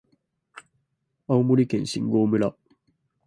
[1.27, 2.55] 青森県新郷村